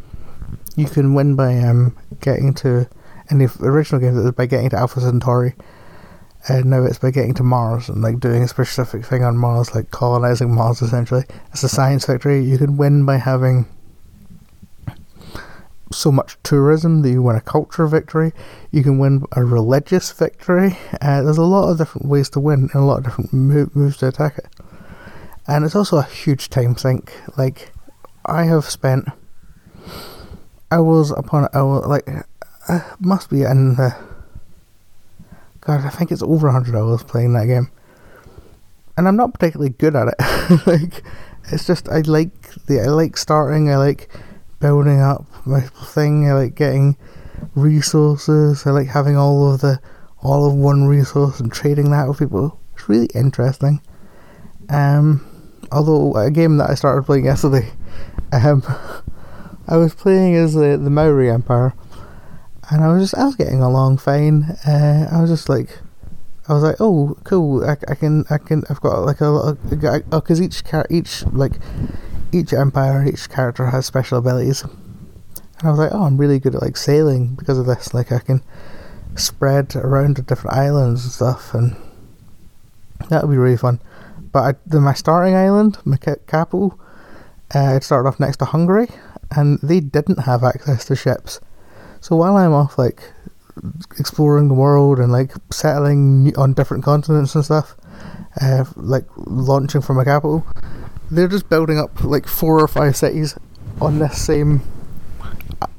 you 0.76 0.87
can 0.87 1.14
win 1.14 1.35
by 1.35 1.59
um, 1.59 1.97
getting 2.21 2.55
to 2.55 2.88
in 3.31 3.38
the 3.38 3.50
original 3.61 4.00
game 4.00 4.16
it 4.16 4.23
was 4.23 4.33
by 4.33 4.47
getting 4.47 4.71
to 4.71 4.76
Alpha 4.76 5.00
Centauri 5.00 5.55
and 6.49 6.66
now 6.66 6.85
it's 6.85 6.99
by 6.99 7.11
getting 7.11 7.35
to 7.35 7.43
Mars 7.43 7.88
and 7.88 8.02
like 8.02 8.21
doing 8.21 8.43
a 8.43 8.49
specific 8.49 9.05
thing 9.05 9.25
on 9.25 9.37
Mars 9.37 9.75
like 9.75 9.90
colonizing 9.90 10.55
Mars 10.55 10.81
essentially 10.81 11.25
it's 11.52 11.64
a 11.64 11.69
science 11.69 12.07
victory 12.07 12.45
you 12.45 12.59
can 12.59 12.76
win 12.76 13.05
by 13.05 13.16
having 13.16 13.66
so 15.93 16.11
much 16.11 16.37
tourism 16.43 17.02
that 17.02 17.11
you 17.11 17.23
win 17.23 17.37
a 17.37 17.40
culture 17.40 17.87
victory 17.87 18.33
you 18.73 18.83
can 18.83 18.99
win 18.99 19.25
a 19.33 19.45
religious 19.45 20.11
victory 20.12 20.76
uh, 21.00 21.23
there's 21.23 21.38
a 21.38 21.43
lot 21.43 21.71
of 21.71 21.78
different 21.78 22.09
ways 22.09 22.28
to 22.28 22.40
win 22.40 22.69
and 22.73 22.83
a 22.83 22.85
lot 22.85 22.99
of 22.99 23.05
different 23.05 23.33
moves 23.33 23.97
to 23.97 24.09
attack 24.09 24.37
it 24.38 24.49
and 25.47 25.64
it's 25.64 25.76
also 25.76 25.99
a 25.99 26.02
huge 26.02 26.49
time 26.49 26.76
sink 26.76 27.12
like 27.37 27.73
I 28.28 28.45
have 28.45 28.64
spent 28.64 29.09
hours 30.71 31.12
upon 31.12 31.49
hours, 31.55 31.87
like, 31.87 32.09
uh, 32.69 32.81
must 32.99 33.31
be 33.31 33.43
in 33.43 33.76
the. 33.76 33.97
God, 35.61 35.85
I 35.85 35.90
think 35.90 36.11
it's 36.11 36.23
over 36.23 36.49
100 36.49 36.76
hours 36.76 37.02
playing 37.02 37.33
that 37.35 37.47
game. 37.47 37.71
And 38.97 39.07
I'm 39.07 39.16
not 39.16 39.33
particularly 39.35 39.71
good 39.71 39.95
at 39.95 40.09
it. 40.09 40.66
like, 40.66 41.05
it's 41.52 41.66
just, 41.66 41.88
I 41.88 42.00
like 42.00 42.66
the, 42.66 42.81
I 42.81 42.87
like 42.87 43.16
starting, 43.16 43.71
I 43.71 43.76
like 43.76 44.09
building 44.60 45.00
up 45.00 45.26
my 45.46 45.60
thing, 45.60 46.28
I 46.28 46.34
like 46.34 46.54
getting 46.54 46.96
resources, 47.54 48.66
I 48.66 48.70
like 48.70 48.88
having 48.88 49.16
all 49.16 49.52
of 49.52 49.60
the, 49.60 49.80
all 50.22 50.46
of 50.46 50.54
one 50.54 50.86
resource 50.86 51.40
and 51.40 51.52
trading 51.52 51.90
that 51.90 52.08
with 52.08 52.18
people. 52.18 52.60
It's 52.75 52.88
really 52.88 53.08
interesting. 53.14 53.80
Um, 54.68 55.25
although 55.70 56.14
a 56.16 56.30
game 56.30 56.56
that 56.58 56.70
I 56.70 56.75
started 56.75 57.04
playing 57.04 57.26
yesterday, 57.26 57.70
um, 58.32 58.62
I 59.68 59.76
was 59.76 59.94
playing 59.94 60.34
as 60.36 60.54
the 60.54 60.76
the 60.76 60.90
Maori 60.90 61.30
Empire, 61.30 61.75
and 62.70 62.84
I 62.84 62.92
was 62.92 63.02
just 63.02 63.14
I 63.14 63.25
was 63.25 63.36
getting 63.36 63.60
along 63.60 63.98
fine. 63.98 64.44
Uh, 64.66 65.08
I 65.10 65.20
was 65.20 65.30
just 65.30 65.48
like, 65.48 65.80
I 66.48 66.52
was 66.54 66.62
like, 66.62 66.76
oh, 66.80 67.16
cool. 67.25 67.64
I, 67.64 67.76
I 67.88 67.94
can 67.94 68.25
I 68.30 68.38
can 68.38 68.62
I've 68.70 68.80
got 68.80 69.00
like 69.00 69.20
a 69.20 69.26
lot 69.26 69.58
because 70.10 70.40
each 70.40 70.64
car 70.64 70.86
each 70.90 71.25
like 71.26 71.54
each 72.37 72.52
empire 72.52 73.07
each 73.07 73.28
character 73.28 73.66
has 73.66 73.87
special 73.87 74.19
abilities, 74.19 74.62
and 74.62 75.69
I 75.69 75.71
was 75.71 75.78
like, 75.78 75.93
oh, 75.93 76.05
I'm 76.05 76.16
really 76.16 76.38
good 76.38 76.55
at 76.55 76.62
like 76.62 76.76
sailing 76.76 77.35
because 77.35 77.59
of 77.59 77.66
this. 77.66 77.95
Like 77.95 78.12
I 78.12 78.19
can 78.19 78.43
spread 79.14 79.75
around 79.76 80.16
to 80.16 80.23
different 80.23 80.57
islands 80.57 81.05
and 81.05 81.12
stuff, 81.12 81.55
and 81.55 81.76
that 83.09 83.23
would 83.23 83.33
be 83.33 83.38
really 83.38 83.57
fun. 83.57 83.81
But 84.33 84.43
I, 84.43 84.55
the, 84.66 84.81
my 84.81 84.95
starting 84.95 85.35
island, 85.35 85.78
my 85.85 85.97
capital, 85.97 86.78
uh, 87.55 87.75
it 87.76 87.85
started 87.85 88.09
off 88.09 88.21
next 88.21 88.37
to 88.38 88.45
Hungary, 88.45 88.88
and 89.31 89.59
they 89.62 89.81
didn't 89.81 90.21
have 90.21 90.45
access 90.45 90.85
to 90.87 90.97
ships. 90.97 91.40
So 92.00 92.16
while 92.16 92.37
I'm 92.37 92.52
off 92.52 92.78
like 92.78 93.02
exploring 93.99 94.49
the 94.49 94.55
world 94.55 94.99
and 94.99 95.11
like 95.11 95.33
settling 95.50 96.37
on 96.37 96.52
different 96.52 96.85
continents 96.85 97.35
and 97.35 97.45
stuff, 97.45 97.76
uh, 98.40 98.64
like 98.76 99.07
launching 99.16 99.81
from 99.81 99.99
a 99.99 100.05
capital, 100.05 100.47
they're 101.10 101.28
just 101.28 101.48
building 101.48 101.78
up 101.78 102.02
like 102.02 102.26
four 102.26 102.60
or 102.60 102.68
five 102.68 102.96
cities 102.96 103.36
on 103.80 103.98
this 103.98 104.20
same 104.20 104.62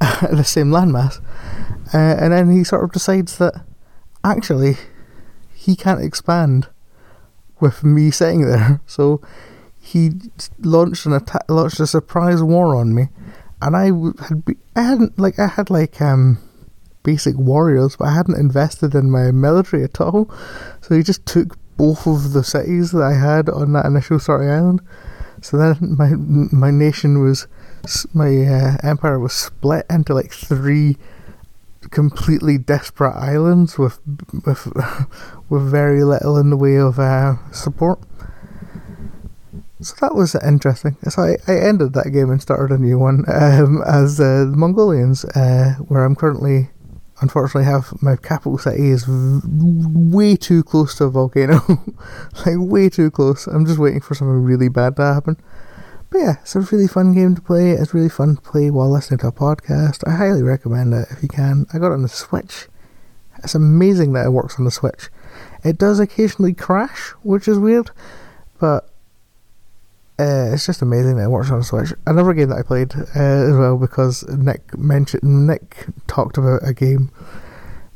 the 0.00 0.44
same 0.44 0.70
landmass, 0.70 1.20
uh, 1.94 2.16
and 2.20 2.32
then 2.32 2.50
he 2.50 2.64
sort 2.64 2.84
of 2.84 2.92
decides 2.92 3.38
that 3.38 3.64
actually 4.24 4.76
he 5.54 5.76
can't 5.76 6.02
expand 6.02 6.68
with 7.60 7.84
me 7.84 8.10
sitting 8.10 8.46
there, 8.46 8.80
so 8.86 9.20
he 9.80 10.10
launched 10.58 11.06
an 11.06 11.12
attack, 11.12 11.44
launched 11.48 11.80
a 11.80 11.86
surprise 11.86 12.42
war 12.42 12.76
on 12.76 12.94
me, 12.94 13.08
and 13.62 13.76
I 13.76 13.86
had 14.24 14.44
be, 14.44 14.56
I 14.76 14.82
hadn't 14.82 15.18
like 15.18 15.38
I 15.38 15.46
had 15.48 15.70
like 15.70 16.00
um 16.00 16.38
basic 17.02 17.36
warriors, 17.36 17.96
but 17.96 18.08
I 18.08 18.14
hadn't 18.14 18.38
invested 18.38 18.94
in 18.94 19.10
my 19.10 19.30
military 19.30 19.84
at 19.84 20.00
all. 20.00 20.30
So 20.82 20.94
he 20.94 21.02
just 21.02 21.24
took 21.24 21.56
both 21.78 22.06
of 22.06 22.32
the 22.32 22.44
cities 22.44 22.90
that 22.90 23.02
I 23.02 23.14
had 23.14 23.48
on 23.48 23.72
that 23.72 23.86
initial 23.86 24.18
starting 24.18 24.50
island. 24.50 24.80
So 25.40 25.56
then 25.56 25.96
my 25.96 26.10
my 26.16 26.70
nation 26.70 27.22
was 27.22 27.46
my 28.12 28.44
uh, 28.44 28.76
empire 28.82 29.18
was 29.18 29.32
split 29.32 29.86
into 29.88 30.14
like 30.14 30.32
three 30.32 30.96
completely 31.90 32.58
disparate 32.58 33.16
islands 33.16 33.78
with 33.78 34.00
with 34.44 34.66
with 35.48 35.70
very 35.70 36.04
little 36.04 36.36
in 36.36 36.50
the 36.50 36.56
way 36.56 36.76
of 36.76 36.98
uh, 36.98 37.36
support. 37.52 38.00
So 39.80 39.94
that 40.00 40.14
was 40.14 40.34
interesting. 40.34 40.96
So 41.08 41.22
I, 41.22 41.36
I 41.46 41.56
ended 41.56 41.92
that 41.92 42.10
game 42.10 42.30
and 42.30 42.42
started 42.42 42.74
a 42.74 42.82
new 42.82 42.98
one 42.98 43.24
um, 43.32 43.82
as 43.86 44.18
uh, 44.18 44.44
the 44.50 44.56
Mongolians, 44.56 45.24
uh, 45.24 45.74
where 45.86 46.04
I'm 46.04 46.16
currently, 46.16 46.70
unfortunately, 47.20 47.64
have 47.64 47.92
my 48.02 48.16
capital 48.16 48.58
city 48.58 48.90
is 48.90 49.04
v- 49.04 49.40
way 49.44 50.36
too 50.36 50.62
close 50.62 50.94
to 50.96 51.04
a 51.04 51.10
volcano, 51.10 51.60
like 52.46 52.56
way 52.58 52.88
too 52.88 53.10
close. 53.10 53.46
I'm 53.46 53.66
just 53.66 53.78
waiting 53.78 54.00
for 54.00 54.14
something 54.14 54.42
really 54.42 54.68
bad 54.68 54.96
to 54.96 55.02
happen. 55.02 55.36
But 56.10 56.18
yeah, 56.18 56.34
it's 56.40 56.56
a 56.56 56.60
really 56.60 56.88
fun 56.88 57.12
game 57.12 57.34
to 57.34 57.42
play. 57.42 57.72
It's 57.72 57.92
really 57.92 58.08
fun 58.08 58.36
to 58.36 58.42
play 58.42 58.70
while 58.70 58.90
listening 58.90 59.18
to 59.18 59.28
a 59.28 59.32
podcast. 59.32 60.06
I 60.06 60.16
highly 60.16 60.42
recommend 60.42 60.94
it 60.94 61.08
if 61.10 61.22
you 61.22 61.28
can. 61.28 61.66
I 61.72 61.78
got 61.78 61.90
it 61.90 61.94
on 61.94 62.02
the 62.02 62.08
Switch. 62.08 62.68
It's 63.44 63.54
amazing 63.54 64.14
that 64.14 64.26
it 64.26 64.30
works 64.30 64.58
on 64.58 64.64
the 64.64 64.70
Switch. 64.70 65.10
It 65.64 65.78
does 65.78 66.00
occasionally 66.00 66.54
crash, 66.54 67.10
which 67.22 67.46
is 67.46 67.58
weird, 67.58 67.90
but 68.58 68.90
uh, 70.18 70.50
it's 70.52 70.66
just 70.66 70.82
amazing 70.82 71.16
that 71.16 71.24
it 71.24 71.30
works 71.30 71.50
on 71.50 71.62
Switch. 71.62 71.92
Another 72.06 72.32
game 72.32 72.48
that 72.48 72.58
I 72.58 72.62
played 72.62 72.92
uh, 72.94 73.48
as 73.50 73.56
well 73.56 73.78
because 73.78 74.26
Nick 74.28 74.76
mentioned 74.76 75.46
Nick 75.46 75.86
talked 76.08 76.36
about 76.36 76.60
a 76.64 76.74
game 76.74 77.10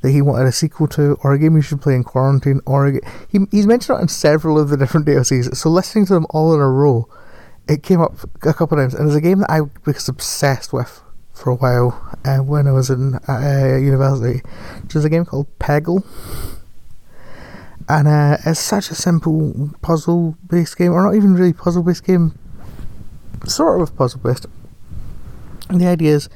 that 0.03 0.11
he 0.11 0.23
wanted 0.23 0.47
a 0.47 0.53
sequel 0.53 0.87
to, 0.89 1.17
or 1.23 1.33
a 1.33 1.39
game 1.39 1.57
you 1.57 1.63
should 1.63 1.81
play 1.81 1.95
in 1.95 2.05
quarantine, 2.05 2.61
or 2.65 2.89
a, 2.89 2.93
he 3.29 3.41
he's 3.51 3.67
mentioned 3.67 3.99
it 3.99 4.03
on 4.03 4.09
several 4.09 4.59
of 4.59 4.69
the 4.69 4.77
different 4.77 5.07
DLCs. 5.09 5.57
So 5.57 5.69
listening 5.69 6.07
to 6.07 6.15
them 6.15 6.27
all 6.31 6.55
in 6.55 6.61
a 6.61 6.69
row, 6.69 7.09
it 7.69 7.83
came 7.83 8.01
up 8.01 8.15
a 8.43 8.53
couple 8.53 8.79
of 8.79 8.83
times, 8.83 8.95
and 8.95 9.09
it's 9.09 9.17
a 9.17 9.21
game 9.21 9.41
that 9.41 9.51
I 9.51 9.63
was 9.85 10.09
obsessed 10.09 10.73
with 10.73 11.03
for 11.33 11.51
a 11.51 11.57
while 11.57 12.17
uh, 12.25 12.39
when 12.39 12.69
I 12.69 12.73
was 12.73 12.89
in 12.89 13.19
uh, 13.29 13.79
university, 13.81 14.43
which 14.83 14.95
is 14.95 15.05
a 15.05 15.11
game 15.11 15.25
called 15.25 15.47
Peggle 15.59 16.05
and 17.89 18.09
uh, 18.09 18.37
it's 18.45 18.61
such 18.61 18.91
a 18.91 18.95
simple 18.95 19.71
puzzle 19.83 20.37
based 20.47 20.77
game, 20.77 20.93
or 20.93 21.03
not 21.03 21.15
even 21.15 21.35
really 21.35 21.53
puzzle 21.53 21.83
based 21.83 22.05
game, 22.05 22.39
sort 23.47 23.81
of 23.81 23.97
puzzle 23.97 24.21
based. 24.21 24.47
And 25.69 25.81
the 25.81 25.87
idea 25.87 26.15
is, 26.15 26.29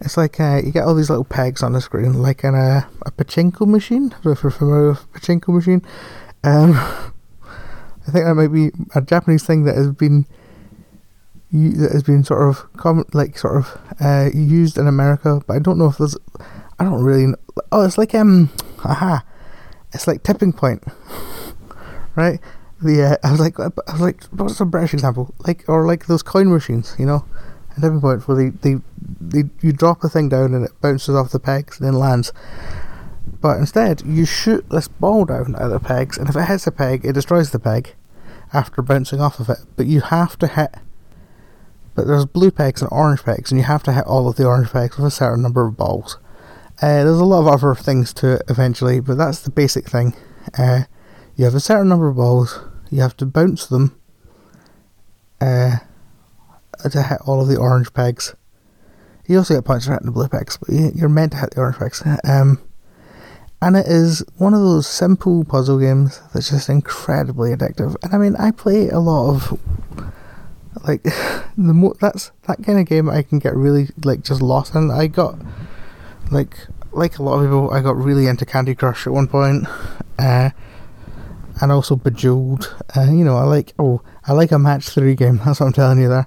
it's 0.00 0.16
like 0.16 0.40
uh, 0.40 0.60
you 0.64 0.72
get 0.72 0.84
all 0.84 0.94
these 0.94 1.10
little 1.10 1.24
pegs 1.24 1.62
on 1.62 1.72
the 1.72 1.80
screen, 1.80 2.14
like 2.14 2.44
in 2.44 2.54
a, 2.54 2.88
a 3.06 3.10
pachinko 3.12 3.66
machine. 3.66 4.14
if 4.24 4.42
you're 4.42 4.50
familiar 4.50 4.90
with 4.90 5.12
pachinko 5.12 5.48
machine, 5.48 5.82
um, 6.44 6.72
I 8.06 8.10
think 8.10 8.24
that 8.24 8.34
might 8.34 8.48
be 8.48 8.70
a 8.94 9.02
Japanese 9.02 9.44
thing 9.44 9.64
that 9.64 9.76
has 9.76 9.90
been 9.90 10.26
that 11.52 11.92
has 11.92 12.02
been 12.02 12.24
sort 12.24 12.48
of 12.48 13.14
like 13.14 13.36
sort 13.36 13.58
of 13.58 13.78
uh, 14.00 14.30
used 14.32 14.78
in 14.78 14.88
America, 14.88 15.40
but 15.46 15.54
I 15.54 15.58
don't 15.58 15.78
know 15.78 15.86
if 15.86 15.98
there's. 15.98 16.16
I 16.78 16.84
don't 16.84 17.02
really. 17.02 17.26
Know. 17.26 17.36
Oh, 17.70 17.84
it's 17.84 17.98
like 17.98 18.14
um, 18.14 18.50
aha 18.84 19.22
it's 19.92 20.06
like 20.06 20.22
tipping 20.22 20.52
point, 20.52 20.84
right? 22.16 22.40
The 22.82 23.02
uh, 23.02 23.16
I 23.26 23.30
was 23.30 23.40
like 23.40 23.58
I 23.60 23.70
was 23.92 24.00
like 24.00 24.24
what's 24.24 24.60
a 24.60 24.64
British 24.64 24.94
example? 24.94 25.34
Like 25.46 25.64
or 25.68 25.86
like 25.86 26.06
those 26.06 26.22
coin 26.22 26.50
machines, 26.50 26.94
you 26.98 27.06
know, 27.06 27.24
a 27.76 27.80
tipping 27.80 28.00
point 28.00 28.26
where 28.26 28.36
they, 28.36 28.48
they 28.50 28.80
they 29.20 29.50
you 29.60 29.72
drop 29.72 30.02
a 30.04 30.08
thing 30.08 30.28
down 30.28 30.54
and 30.54 30.64
it 30.64 30.80
bounces 30.80 31.14
off 31.14 31.30
the 31.30 31.40
pegs 31.40 31.78
and 31.78 31.86
then 31.86 31.98
lands. 31.98 32.32
But 33.40 33.58
instead, 33.58 34.02
you 34.04 34.24
shoot 34.24 34.68
this 34.70 34.88
ball 34.88 35.24
down 35.24 35.54
at 35.56 35.68
the 35.68 35.80
pegs, 35.80 36.18
and 36.18 36.28
if 36.28 36.36
it 36.36 36.46
hits 36.46 36.66
a 36.66 36.72
peg, 36.72 37.04
it 37.04 37.12
destroys 37.12 37.50
the 37.50 37.58
peg 37.58 37.94
after 38.52 38.82
bouncing 38.82 39.20
off 39.20 39.40
of 39.40 39.48
it. 39.48 39.58
But 39.76 39.86
you 39.86 40.00
have 40.00 40.38
to 40.38 40.46
hit. 40.46 40.74
But 41.94 42.06
there's 42.06 42.24
blue 42.24 42.50
pegs 42.50 42.82
and 42.82 42.90
orange 42.90 43.22
pegs, 43.22 43.50
and 43.50 43.60
you 43.60 43.66
have 43.66 43.82
to 43.84 43.92
hit 43.92 44.06
all 44.06 44.28
of 44.28 44.36
the 44.36 44.46
orange 44.46 44.70
pegs 44.70 44.96
with 44.96 45.06
a 45.06 45.10
certain 45.10 45.42
number 45.42 45.66
of 45.66 45.76
balls. 45.76 46.18
Uh, 46.80 47.04
there's 47.04 47.18
a 47.18 47.24
lot 47.24 47.40
of 47.40 47.46
other 47.48 47.74
things 47.74 48.12
to 48.14 48.34
it 48.34 48.42
eventually, 48.48 49.00
but 49.00 49.16
that's 49.16 49.40
the 49.40 49.50
basic 49.50 49.88
thing. 49.88 50.14
Uh, 50.58 50.82
you 51.36 51.44
have 51.44 51.54
a 51.54 51.60
certain 51.60 51.88
number 51.88 52.08
of 52.08 52.16
balls, 52.16 52.58
you 52.90 53.00
have 53.00 53.16
to 53.16 53.26
bounce 53.26 53.66
them 53.66 53.98
uh, 55.40 55.76
to 56.90 57.02
hit 57.02 57.20
all 57.26 57.40
of 57.40 57.48
the 57.48 57.56
orange 57.56 57.92
pegs. 57.92 58.34
You 59.26 59.38
also 59.38 59.54
get 59.54 59.64
points 59.64 59.86
for 59.86 59.92
hitting 59.92 60.06
the 60.06 60.12
blue 60.12 60.28
pegs, 60.28 60.58
but 60.58 60.70
you're 60.70 61.08
meant 61.08 61.32
to 61.32 61.38
hit 61.38 61.52
the 61.52 61.60
orange 61.60 61.78
pegs. 61.78 62.02
Um, 62.24 62.60
and 63.60 63.76
it 63.76 63.86
is 63.86 64.24
one 64.38 64.54
of 64.54 64.60
those 64.60 64.88
simple 64.88 65.44
puzzle 65.44 65.78
games 65.78 66.20
that's 66.34 66.50
just 66.50 66.68
incredibly 66.68 67.54
addictive. 67.54 67.94
And 68.02 68.12
I 68.12 68.18
mean, 68.18 68.34
I 68.34 68.50
play 68.50 68.88
a 68.88 68.98
lot 68.98 69.30
of 69.30 69.60
like 70.84 71.02
the 71.56 71.72
mo- 71.72 71.94
that's 72.00 72.32
that 72.48 72.64
kind 72.64 72.80
of 72.80 72.86
game 72.86 73.08
I 73.08 73.22
can 73.22 73.38
get 73.38 73.54
really 73.54 73.88
like 74.04 74.22
just 74.24 74.42
lost 74.42 74.74
in. 74.74 74.90
I 74.90 75.06
got 75.06 75.38
like 76.30 76.56
like 76.92 77.18
a 77.18 77.22
lot 77.22 77.38
of 77.38 77.44
people, 77.44 77.70
I 77.70 77.80
got 77.80 77.96
really 77.96 78.26
into 78.26 78.44
Candy 78.44 78.74
Crush 78.74 79.06
at 79.06 79.12
one 79.12 79.26
point, 79.26 79.66
uh, 80.18 80.50
and 81.60 81.72
also 81.72 81.96
Bejeweled. 81.96 82.74
Uh, 82.96 83.10
you 83.10 83.24
know, 83.24 83.36
I 83.36 83.44
like 83.44 83.72
oh, 83.78 84.02
I 84.26 84.32
like 84.32 84.52
a 84.52 84.58
match 84.58 84.88
three 84.88 85.14
game. 85.14 85.38
That's 85.44 85.60
what 85.60 85.66
I'm 85.66 85.72
telling 85.72 86.00
you 86.00 86.08
there. 86.08 86.26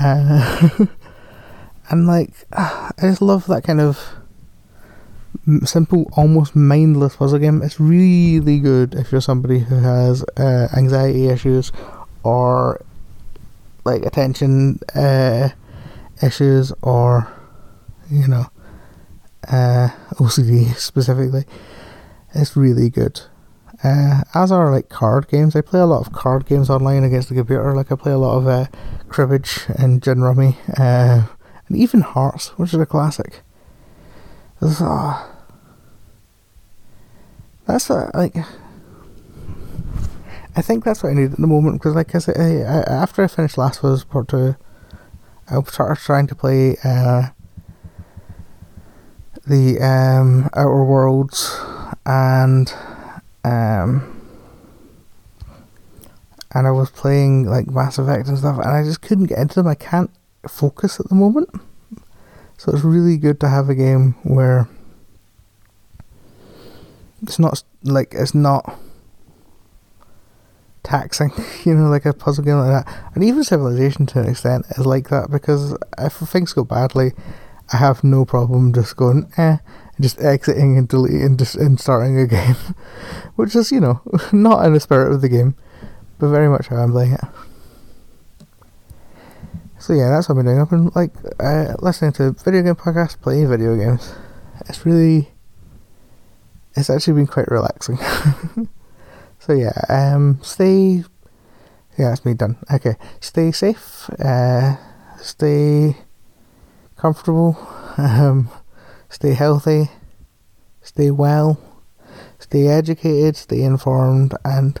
Uh, 0.00 0.86
and 1.90 2.06
like, 2.06 2.32
I 2.52 2.92
just 3.00 3.22
love 3.22 3.46
that 3.46 3.64
kind 3.64 3.80
of 3.80 3.98
simple, 5.64 6.08
almost 6.12 6.56
mindless 6.56 7.16
puzzle 7.16 7.38
game. 7.38 7.62
It's 7.62 7.78
really 7.78 8.58
good 8.58 8.94
if 8.94 9.12
you're 9.12 9.20
somebody 9.20 9.60
who 9.60 9.76
has 9.76 10.24
uh, 10.36 10.68
anxiety 10.76 11.28
issues 11.28 11.72
or 12.22 12.82
like 13.84 14.04
attention 14.04 14.80
uh, 14.94 15.50
issues 16.22 16.72
or 16.82 17.32
you 18.10 18.26
know 18.26 18.46
uh, 19.50 19.88
OCD 20.14 20.74
specifically. 20.76 21.44
It's 22.34 22.56
really 22.56 22.90
good. 22.90 23.20
Uh, 23.84 24.22
as 24.34 24.50
are 24.50 24.70
like 24.70 24.88
card 24.88 25.28
games. 25.28 25.54
I 25.54 25.60
play 25.60 25.80
a 25.80 25.86
lot 25.86 26.06
of 26.06 26.12
card 26.12 26.46
games 26.46 26.70
online 26.70 27.04
against 27.04 27.28
the 27.28 27.34
computer. 27.34 27.74
Like 27.74 27.92
I 27.92 27.96
play 27.96 28.12
a 28.12 28.18
lot 28.18 28.38
of 28.38 28.46
uh, 28.46 28.66
cribbage 29.08 29.66
and 29.78 30.02
gin 30.02 30.22
rummy, 30.22 30.56
uh, 30.78 31.26
and 31.68 31.76
even 31.76 32.00
hearts, 32.00 32.48
which 32.58 32.72
is 32.72 32.80
a 32.80 32.86
classic. 32.86 33.42
Uh, 34.60 35.28
that's 37.66 37.90
a, 37.90 38.10
like. 38.14 38.36
I 40.58 40.62
think 40.62 40.84
that's 40.84 41.02
what 41.02 41.10
I 41.10 41.12
need 41.12 41.32
at 41.32 41.36
the 41.38 41.46
moment 41.46 41.76
because, 41.76 41.94
like 41.94 42.14
I 42.14 42.18
said, 42.18 42.38
I, 42.38 42.62
I, 42.62 42.80
after 42.90 43.22
I 43.22 43.26
finished 43.26 43.58
Last 43.58 43.84
of 43.84 43.92
Us 43.92 44.04
Part 44.04 44.28
Two, 44.28 44.56
I 45.50 45.62
started 45.64 46.02
trying 46.02 46.26
to 46.28 46.34
play 46.34 46.78
uh, 46.82 47.24
the 49.46 49.80
um, 49.80 50.50
Outer 50.54 50.84
Worlds 50.84 51.58
and 52.04 52.72
um, 53.44 54.16
and 56.52 56.66
I 56.66 56.70
was 56.70 56.90
playing 56.90 57.44
like 57.46 57.68
Mass 57.68 57.98
Effect 57.98 58.28
and 58.28 58.38
stuff, 58.38 58.58
and 58.58 58.68
I 58.68 58.82
just 58.82 59.02
couldn't 59.02 59.26
get 59.26 59.38
into 59.38 59.56
them. 59.56 59.66
I 59.66 59.74
can't 59.74 60.10
focus 60.48 60.98
at 60.98 61.08
the 61.08 61.14
moment, 61.14 61.50
so 62.56 62.72
it's 62.72 62.82
really 62.82 63.16
good 63.16 63.40
to 63.40 63.48
have 63.48 63.68
a 63.68 63.74
game 63.74 64.12
where 64.22 64.68
it's 67.22 67.38
not 67.38 67.62
like 67.82 68.14
it's 68.14 68.34
not 68.34 68.78
taxing, 70.82 71.30
you 71.64 71.74
know, 71.74 71.88
like 71.88 72.04
a 72.04 72.12
puzzle 72.12 72.44
game 72.44 72.58
like 72.58 72.84
that. 72.84 73.12
And 73.14 73.22
even 73.22 73.44
Civilization 73.44 74.06
to 74.06 74.20
an 74.20 74.28
extent 74.28 74.66
is 74.70 74.86
like 74.86 75.08
that 75.10 75.30
because 75.30 75.76
if 75.98 76.14
things 76.14 76.52
go 76.52 76.64
badly, 76.64 77.12
I 77.72 77.78
have 77.78 78.04
no 78.04 78.24
problem 78.24 78.72
just 78.72 78.96
going 78.96 79.30
eh, 79.36 79.58
just 80.00 80.20
exiting 80.20 80.78
and 80.78 80.88
deleting 80.88 81.22
and 81.22 81.38
just 81.38 81.56
and 81.56 81.80
starting 81.80 82.28
which 83.36 83.56
is 83.56 83.72
you 83.72 83.80
know 83.80 84.00
not 84.32 84.64
in 84.64 84.72
the 84.72 84.80
spirit 84.80 85.12
of 85.12 85.20
the 85.20 85.28
game, 85.28 85.56
but 86.18 86.28
very 86.28 86.48
much 86.48 86.68
how 86.68 86.76
I'm 86.76 86.92
playing 86.92 87.12
it. 87.12 87.24
So 89.78 89.92
yeah, 89.92 90.08
that's 90.08 90.28
what 90.28 90.38
I've 90.38 90.44
been 90.44 90.46
doing. 90.46 90.60
I've 90.60 90.70
been 90.70 90.90
like 90.94 91.12
uh, 91.38 91.74
listening 91.80 92.12
to 92.14 92.32
video 92.32 92.62
game 92.62 92.74
podcasts, 92.74 93.20
playing 93.20 93.48
video 93.48 93.76
games. 93.76 94.14
It's 94.68 94.84
really, 94.84 95.28
it's 96.74 96.90
actually 96.90 97.14
been 97.14 97.26
quite 97.26 97.48
relaxing. 97.48 97.98
so 99.38 99.52
yeah, 99.52 99.72
um, 99.88 100.40
stay. 100.42 101.04
Yeah, 101.98 102.12
it's 102.12 102.24
me 102.24 102.34
done. 102.34 102.56
Okay, 102.70 102.96
stay 103.20 103.52
safe. 103.52 104.10
Uh, 104.18 104.76
stay 105.18 105.96
comfortable, 106.96 107.56
um, 107.98 108.48
stay 109.08 109.34
healthy, 109.34 109.90
stay 110.82 111.10
well, 111.10 111.60
stay 112.38 112.66
educated, 112.68 113.36
stay 113.36 113.62
informed, 113.62 114.34
and 114.44 114.80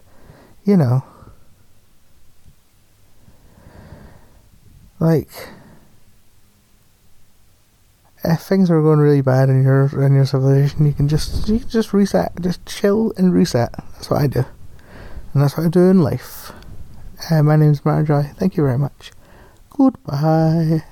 you 0.64 0.76
know, 0.76 1.04
like 4.98 5.28
if 8.24 8.40
things 8.40 8.70
are 8.70 8.82
going 8.82 8.98
really 8.98 9.20
bad 9.20 9.48
in 9.48 9.62
your 9.62 9.86
in 10.04 10.14
your 10.14 10.26
civilization, 10.26 10.86
you 10.86 10.92
can 10.92 11.08
just 11.08 11.48
you 11.48 11.60
can 11.60 11.68
just 11.68 11.92
reset, 11.92 12.32
just 12.40 12.64
chill 12.66 13.12
and 13.16 13.32
reset. 13.32 13.72
That's 13.94 14.10
what 14.10 14.20
I 14.20 14.26
do, 14.26 14.44
and 15.32 15.42
that's 15.42 15.56
what 15.56 15.66
I 15.66 15.68
do 15.68 15.88
in 15.88 16.02
life. 16.02 16.52
Uh, 17.30 17.42
my 17.42 17.56
name 17.56 17.70
is 17.70 17.84
Marjoy. 17.84 18.24
Thank 18.36 18.56
you 18.56 18.64
very 18.64 18.78
much. 18.78 19.12
Goodbye. 19.70 20.82